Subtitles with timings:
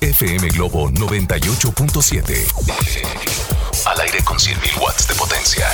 [0.00, 3.86] FM Globo 98.7.
[3.86, 5.68] Al aire con 100.000 watts de potencia.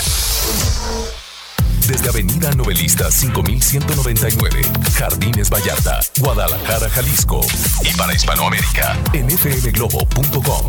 [1.86, 4.62] Desde Avenida Novelista 5199,
[4.98, 7.40] Jardines Vallarta, Guadalajara, Jalisco.
[7.82, 10.68] Y para Hispanoamérica, en fmglobo.com.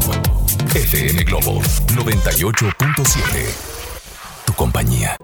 [0.75, 1.61] FM Globo
[1.95, 3.21] 98.7.
[4.45, 5.17] Tu compañía.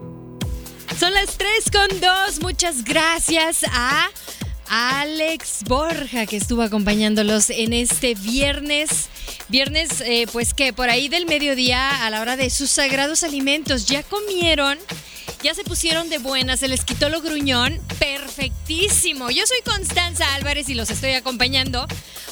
[0.99, 2.41] Son las 3 con 2.
[2.41, 4.09] Muchas gracias a
[4.75, 9.07] Alex Borja que estuvo acompañándolos en este viernes.
[9.47, 13.85] Viernes, eh, pues que por ahí del mediodía a la hora de sus sagrados alimentos
[13.85, 14.79] ya comieron.
[15.43, 17.79] Ya se pusieron de buenas, se les quitó lo gruñón.
[17.99, 19.29] Perfectísimo.
[19.29, 21.85] Yo soy Constanza Álvarez y los estoy acompañando.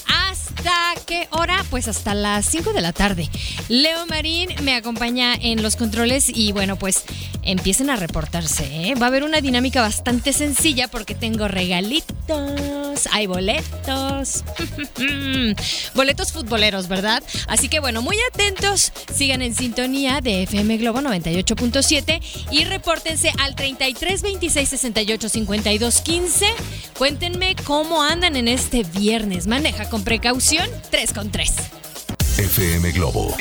[0.07, 1.63] ¿Hasta qué hora?
[1.69, 3.29] Pues hasta las 5 de la tarde.
[3.69, 7.03] Leo Marín me acompaña en los controles y bueno, pues
[7.43, 8.65] empiecen a reportarse.
[8.65, 8.95] ¿eh?
[8.95, 14.43] Va a haber una dinámica bastante sencilla porque tengo regalitos, hay boletos.
[15.95, 17.23] boletos futboleros, ¿verdad?
[17.47, 18.91] Así que bueno, muy atentos.
[19.13, 26.47] Sigan en sintonía de FM Globo 98.7 y repórtense al 33 26 68 52 15.
[26.97, 29.45] Cuéntenme cómo andan en este viernes.
[29.45, 31.53] Maneja con precaución 3 con 3.
[32.39, 33.37] FM Globo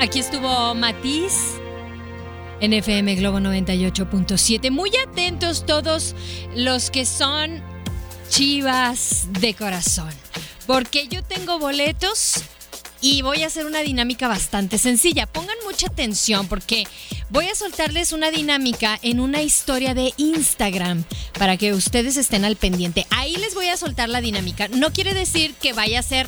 [0.01, 1.59] Aquí estuvo Matiz
[2.61, 4.71] en FM Globo 98.7.
[4.71, 6.15] Muy atentos todos
[6.55, 7.61] los que son
[8.29, 10.09] chivas de corazón.
[10.65, 12.43] Porque yo tengo boletos
[13.01, 15.27] y voy a hacer una dinámica bastante sencilla.
[15.27, 16.85] Pongan mucha atención porque
[17.29, 21.03] voy a soltarles una dinámica en una historia de Instagram
[21.37, 23.05] para que ustedes estén al pendiente.
[23.11, 24.67] Ahí les voy a soltar la dinámica.
[24.69, 26.27] No quiere decir que vaya a ser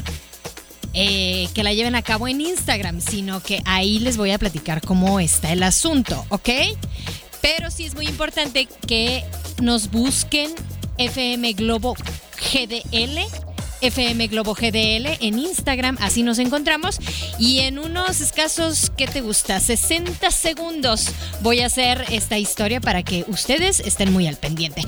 [1.00, 4.82] eh, que la lleven a cabo en Instagram, sino que ahí les voy a platicar
[4.82, 6.50] cómo está el asunto, ¿ok?
[7.40, 9.24] Pero sí es muy importante que
[9.62, 10.52] nos busquen
[10.98, 13.20] FM Globo GDL
[13.82, 16.98] FM Globo GDL en Instagram, así nos encontramos.
[17.38, 19.60] Y en unos escasos, ¿qué te gusta?
[19.60, 24.82] 60 segundos voy a hacer esta historia para que ustedes estén muy al pendiente.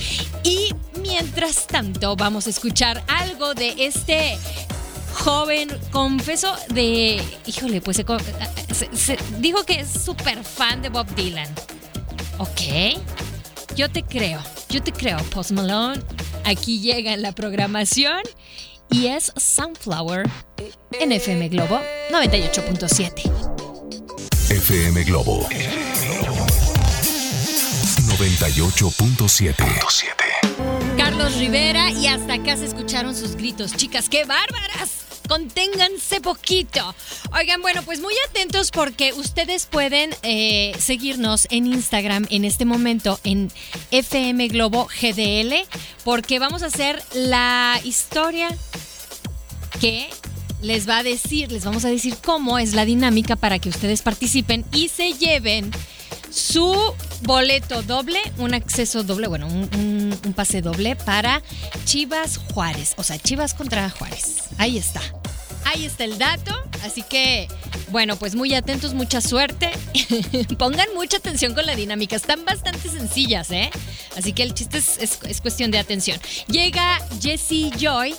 [0.44, 4.40] Y mientras tanto, vamos a escuchar algo de este
[5.20, 7.22] joven, confeso, de.
[7.46, 11.48] Híjole, pues se, dijo que es súper fan de Bob Dylan.
[12.38, 13.00] Ok.
[13.76, 16.02] Yo te creo, yo te creo, Post Malone.
[16.44, 18.22] Aquí llega en la programación
[18.90, 20.28] y es Sunflower
[21.00, 21.80] en FM Globo
[22.12, 23.32] 98.7.
[24.50, 25.48] FM Globo
[28.18, 29.56] 98.7.
[30.98, 33.74] Carlos Rivera y hasta acá se escucharon sus gritos.
[33.74, 34.99] Chicas, qué bárbaras.
[35.30, 36.96] Conténganse poquito.
[37.34, 43.20] Oigan, bueno, pues muy atentos porque ustedes pueden eh, seguirnos en Instagram en este momento
[43.24, 43.52] en
[43.92, 45.54] FM Globo GDL
[46.04, 48.50] porque vamos a hacer la historia
[49.80, 50.10] que
[50.64, 54.02] les va a decir, les vamos a decir cómo es la dinámica para que ustedes
[54.02, 55.72] participen y se lleven
[56.32, 56.74] su
[57.24, 61.42] boleto doble, un acceso doble, bueno, un, pase doble para
[61.86, 64.44] Chivas Juárez, o sea, Chivas contra Juárez.
[64.58, 65.02] Ahí está.
[65.66, 67.48] Ahí está el dato, así que,
[67.92, 69.72] bueno, pues muy atentos, mucha suerte.
[70.58, 73.70] Pongan mucha atención con la dinámica, están bastante sencillas, ¿eh?
[74.18, 76.20] Así que el chiste es, es cuestión de atención.
[76.48, 78.16] Llega Jessie Joy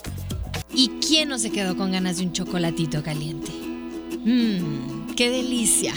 [0.73, 3.51] ¿Y quién no se quedó con ganas de un chocolatito caliente?
[4.25, 5.95] Mmm, qué delicia.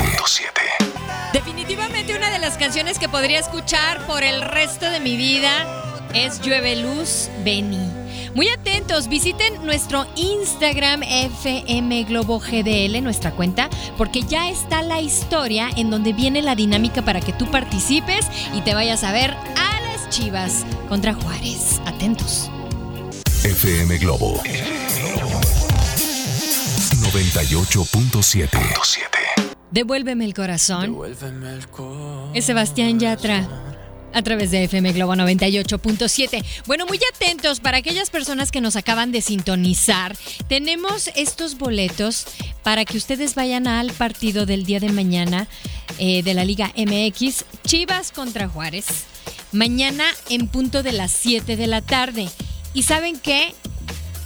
[1.32, 6.42] Definitivamente una de las canciones que podría escuchar por el resto de mi vida es
[6.42, 7.88] Llueve Luz Beni.
[8.34, 15.70] Muy atentos, visiten nuestro Instagram FM Globo GDL, nuestra cuenta, porque ya está la historia
[15.78, 19.82] en donde viene la dinámica para que tú participes y te vayas a ver a
[19.82, 21.82] las Chivas contra Juárez.
[21.86, 22.50] Atentos.
[23.44, 24.42] FM Globo
[27.02, 28.60] 98.7.
[29.72, 30.98] Devuélveme el corazón.
[32.34, 33.48] Es Sebastián Yatra.
[34.16, 36.44] A través de FM Globo 98.7.
[36.66, 40.16] Bueno, muy atentos para aquellas personas que nos acaban de sintonizar.
[40.48, 42.26] Tenemos estos boletos
[42.64, 45.48] para que ustedes vayan al partido del día de mañana
[46.00, 48.86] eh, de la Liga MX, Chivas contra Juárez.
[49.52, 52.30] Mañana en punto de las 7 de la tarde.
[52.74, 53.54] ¿Y saben qué?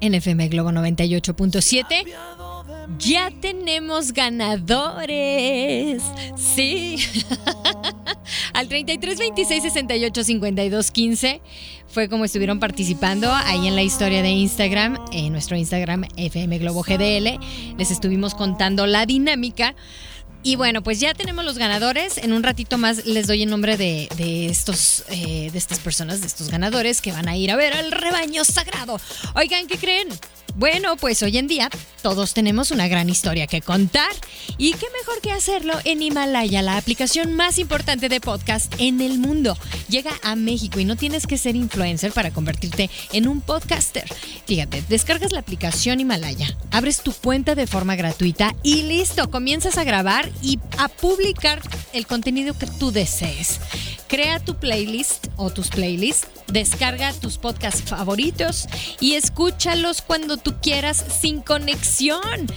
[0.00, 2.04] en FM Globo 98.7.
[2.98, 6.02] Ya tenemos ganadores.
[6.36, 6.98] Sí.
[8.58, 11.40] Al 33 26 68 52 15
[11.86, 16.82] fue como estuvieron participando ahí en la historia de Instagram, en nuestro Instagram FM Globo
[16.82, 17.38] GDL.
[17.78, 19.76] Les estuvimos contando la dinámica.
[20.42, 22.18] Y bueno, pues ya tenemos los ganadores.
[22.18, 26.20] En un ratito más les doy el nombre de, de estos, eh, de estas personas,
[26.20, 29.00] de estos ganadores que van a ir a ver al rebaño sagrado.
[29.36, 30.08] Oigan, ¿qué creen?
[30.58, 31.70] Bueno, pues hoy en día
[32.02, 34.10] todos tenemos una gran historia que contar
[34.56, 39.20] y qué mejor que hacerlo en Himalaya, la aplicación más importante de podcast en el
[39.20, 39.56] mundo.
[39.88, 44.02] Llega a México y no tienes que ser influencer para convertirte en un podcaster.
[44.46, 49.84] Fíjate, descargas la aplicación Himalaya, abres tu cuenta de forma gratuita y listo, comienzas a
[49.84, 51.62] grabar y a publicar
[51.92, 53.60] el contenido que tú desees.
[54.08, 58.66] Crea tu playlist o tus playlists, descarga tus podcasts favoritos
[59.00, 62.48] y escúchalos cuando tú quieras sin conexión.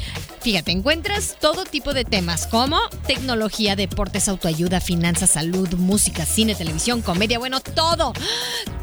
[0.42, 7.04] Fíjate, encuentras todo tipo de temas como tecnología, deportes, autoayuda, finanzas, salud, música, cine, televisión,
[7.04, 8.12] comedia, bueno, todo,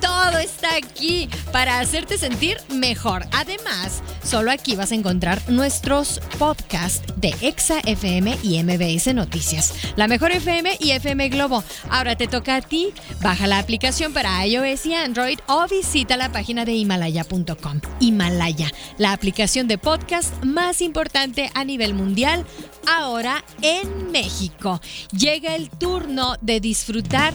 [0.00, 3.26] todo está aquí para hacerte sentir mejor.
[3.32, 10.06] Además, solo aquí vas a encontrar nuestros podcasts de Exa FM y MBS Noticias, la
[10.06, 11.64] mejor FM y FM Globo.
[11.90, 16.30] Ahora te toca a ti, baja la aplicación para iOS y Android o visita la
[16.30, 17.80] página de himalaya.com.
[18.00, 22.44] Himalaya, la aplicación de podcast más importante a nivel mundial,
[22.86, 24.80] ahora en México.
[25.12, 27.32] Llega el turno de disfrutar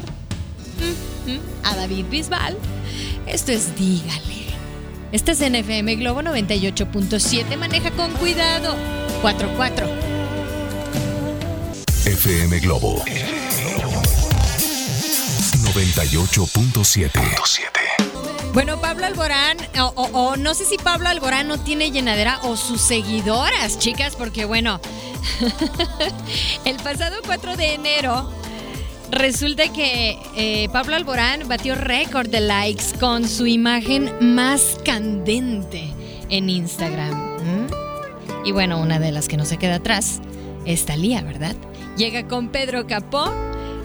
[1.64, 2.58] a David Bisbal.
[3.26, 4.44] Esto es Dígale.
[5.12, 7.58] Este es NFM Globo 98.7.
[7.58, 8.76] Maneja con cuidado.
[9.22, 9.88] 44.
[12.06, 13.04] FM Globo
[15.74, 18.54] 98.7.
[18.54, 19.58] Bueno, Pablo Alborán,
[19.96, 24.80] o, no sé si Pablo Alborán no tiene llenadera o sus seguidoras, chicas, porque bueno,
[26.66, 28.32] el pasado 4 de enero
[29.10, 35.92] resulta que eh, Pablo Alborán batió récord de likes con su imagen más candente
[36.30, 37.40] en Instagram.
[37.40, 37.66] ¿m?
[38.46, 40.22] Y bueno, una de las que no se queda atrás
[40.66, 41.56] es Talía, ¿verdad?
[41.98, 43.34] Llega con Pedro Capó.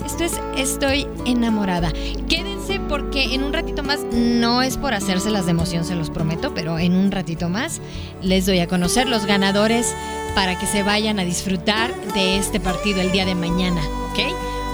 [0.08, 1.93] Esto es Estoy enamorada.
[2.31, 6.55] Quédense porque en un ratito más, no es por hacérselas de emoción, se los prometo,
[6.55, 7.82] pero en un ratito más
[8.22, 9.94] les doy a conocer los ganadores
[10.34, 14.20] para que se vayan a disfrutar de este partido el día de mañana, ¿ok?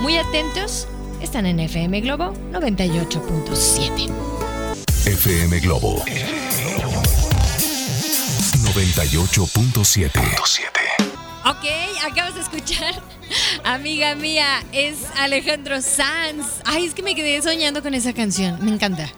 [0.02, 0.86] Muy atentos,
[1.20, 4.08] están en FM Globo 98.7.
[5.04, 6.04] FM Globo
[8.62, 10.83] 98.7.
[11.46, 11.66] Ok,
[12.10, 12.94] acabas de escuchar,
[13.64, 16.46] amiga mía, es Alejandro Sanz.
[16.64, 19.12] Ay, es que me quedé soñando con esa canción, me encanta.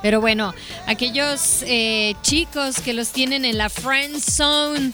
[0.00, 0.54] Pero bueno,
[0.86, 4.92] aquellos eh, chicos que los tienen en la friend zone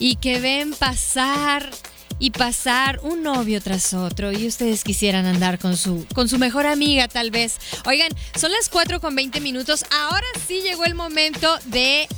[0.00, 1.70] y que ven pasar
[2.18, 6.66] y pasar un novio tras otro y ustedes quisieran andar con su, con su mejor
[6.66, 7.58] amiga tal vez.
[7.84, 9.84] Oigan, son las 4 con 20 minutos.
[9.92, 12.08] Ahora sí llegó el momento de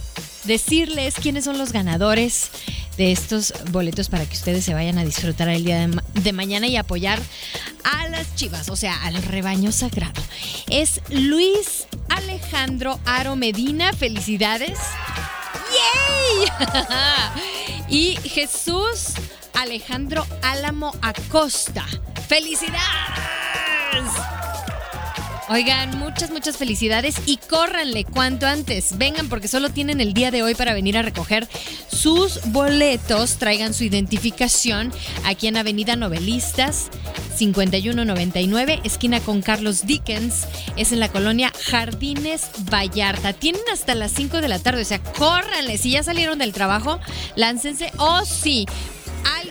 [0.44, 2.50] decirles quiénes son los ganadores
[2.98, 6.32] de estos boletos para que ustedes se vayan a disfrutar el día de, ma- de
[6.32, 7.18] mañana y apoyar
[7.84, 10.20] a las chivas, o sea, al rebaño sagrado.
[10.68, 14.78] Es Luis Alejandro Aro Medina, felicidades.
[15.72, 16.48] ¡Yay!
[17.88, 19.12] y Jesús
[19.54, 21.86] Alejandro Álamo Acosta,
[22.28, 22.78] felicidades.
[25.50, 28.98] Oigan, muchas, muchas felicidades y córranle cuanto antes.
[28.98, 31.48] Vengan porque solo tienen el día de hoy para venir a recoger
[31.90, 33.38] sus boletos.
[33.38, 34.92] Traigan su identificación
[35.24, 36.90] aquí en Avenida Novelistas
[37.36, 40.46] 5199, esquina con Carlos Dickens.
[40.76, 43.32] Es en la colonia Jardines Vallarta.
[43.32, 45.78] Tienen hasta las 5 de la tarde, o sea, córranle.
[45.78, 47.00] Si ya salieron del trabajo,
[47.36, 47.90] láncense.
[47.96, 48.66] Oh, sí,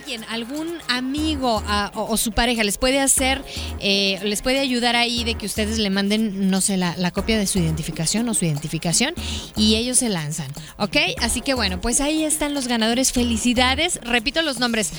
[0.08, 1.62] alguien, algún amigo
[1.94, 3.44] o, su pareja les puede hacer,
[3.78, 7.46] eh, les puede ayudar ahí de que ustedes le manden, no sé, la, copia de
[7.46, 9.14] su identificación o su identificación
[9.54, 10.96] y ellos se lanzan, ¿ok?
[11.20, 13.12] Así que bueno, pues ahí están los ganadores.
[13.12, 14.00] Felicidades.
[14.02, 14.92] Repito los nombres.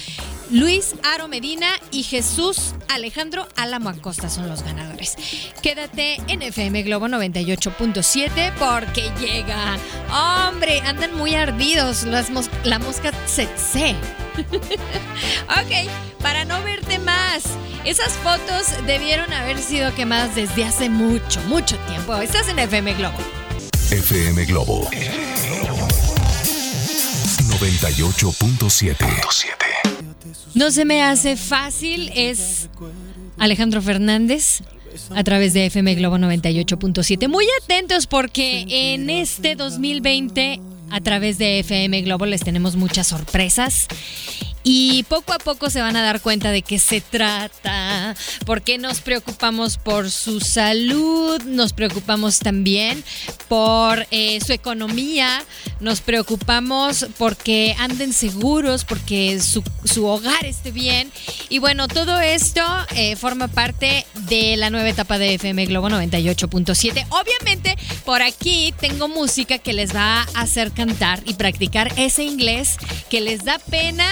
[0.52, 5.16] Luis Aro Medina y Jesús Alejandro Álamo Acosta son los ganadores.
[5.62, 9.78] Quédate en FM Globo 98.7 porque llega.
[10.50, 12.04] Hombre, andan muy ardidos.
[12.04, 12.30] Las
[12.64, 13.96] la mosca tsetse.
[15.50, 15.90] ok,
[16.22, 17.44] para no verte más.
[17.86, 22.16] Esas fotos debieron haber sido quemadas desde hace mucho, mucho tiempo.
[22.16, 23.18] Estás en FM Globo.
[23.92, 24.90] FM Globo.
[27.60, 28.96] 98.7.
[30.54, 32.70] No se me hace fácil, es
[33.38, 34.62] Alejandro Fernández
[35.16, 37.28] a través de FM Globo 98.7.
[37.28, 40.60] Muy atentos porque en este 2020
[40.92, 43.88] a través de FM Globo les tenemos muchas sorpresas
[44.72, 49.02] y poco a poco se van a dar cuenta de qué se trata, porque nos
[49.02, 53.04] preocupamos por su salud, nos preocupamos también
[53.48, 55.44] por eh, su economía,
[55.80, 59.64] nos preocupamos porque anden seguros, porque su,
[60.06, 61.12] hogar esté bien.
[61.50, 62.62] Y bueno, todo esto
[62.96, 67.08] eh, forma parte de la nueva etapa de FM Globo 98.7.
[67.10, 72.78] Obviamente, por aquí tengo música que les va a hacer cantar y practicar ese inglés
[73.10, 74.06] que les da pena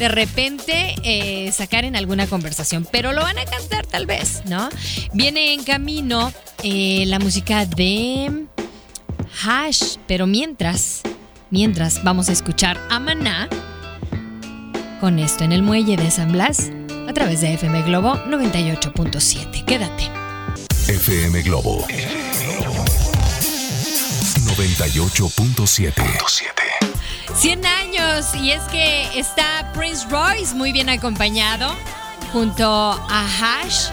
[0.00, 4.70] de repente eh, sacar en alguna conversación, pero lo van a cantar tal vez, ¿no?
[5.12, 8.46] Viene en camino eh, la música de
[9.44, 11.02] Hash, pero mientras,
[11.50, 13.50] mientras vamos a escuchar a Maná
[15.00, 16.70] con esto en el muelle de San Blas
[17.06, 19.66] a través de FM Globo 98.7.
[19.66, 20.04] Quédate.
[20.88, 21.86] FM Globo
[24.56, 26.59] 98.7.
[27.36, 31.74] 100 años y es que está Prince Royce muy bien acompañado
[32.32, 33.88] junto a Hash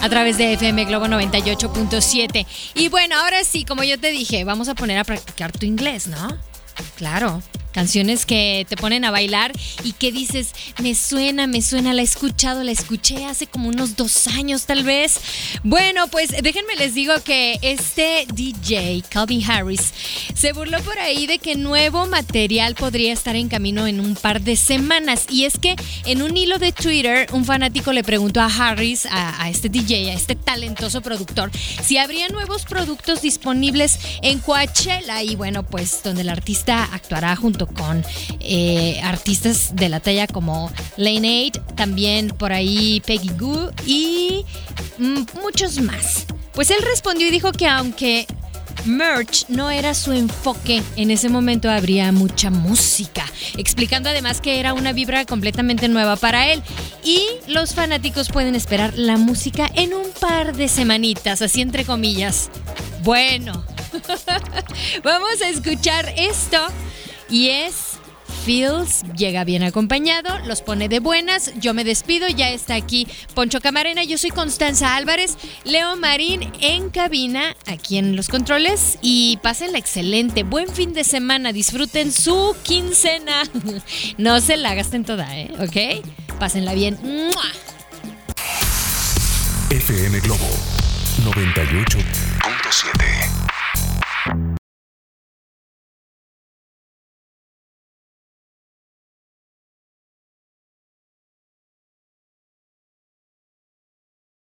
[0.00, 2.46] a través de FM Globo 98.7.
[2.74, 6.06] Y bueno, ahora sí, como yo te dije, vamos a poner a practicar tu inglés,
[6.06, 6.38] ¿no?
[6.96, 7.42] Claro.
[7.72, 9.52] Canciones que te ponen a bailar
[9.84, 13.96] y que dices, me suena, me suena, la he escuchado, la escuché hace como unos
[13.96, 15.20] dos años tal vez.
[15.62, 19.92] Bueno, pues déjenme les digo que este DJ, Calvin Harris,
[20.34, 24.40] se burló por ahí de que nuevo material podría estar en camino en un par
[24.40, 25.26] de semanas.
[25.28, 29.48] Y es que en un hilo de Twitter, un fanático le preguntó a Harris, a,
[29.48, 31.50] este DJ, a este talentoso productor,
[31.82, 35.22] si habría nuevos productos disponibles en Coachella.
[35.22, 38.04] Y bueno, pues donde el artista actuará junto con
[38.40, 44.44] eh, artistas de la talla como Lane 8, también por ahí Peggy Goo y
[44.98, 46.26] mm, muchos más.
[46.52, 48.26] Pues él respondió y dijo que aunque
[48.84, 50.82] merch no era su enfoque.
[50.96, 53.24] En ese momento habría mucha música,
[53.56, 56.62] explicando además que era una vibra completamente nueva para él.
[57.04, 62.50] Y los fanáticos pueden esperar la música en un par de semanitas, así entre comillas.
[63.02, 63.64] Bueno,
[65.04, 66.58] vamos a escuchar esto
[67.30, 67.98] y es
[68.44, 71.52] Fields llega bien acompañado, los pone de buenas.
[71.60, 74.02] Yo me despido, ya está aquí Poncho Camarena.
[74.04, 78.98] Yo soy Constanza Álvarez, Leo Marín en cabina, aquí en los controles.
[79.02, 83.42] Y pásenla excelente, buen fin de semana, disfruten su quincena.
[84.16, 85.50] No se la gasten toda, ¿eh?
[85.60, 86.38] ¿Ok?
[86.38, 86.98] Pásenla bien.
[89.70, 90.48] FM Globo
[91.24, 91.98] 98.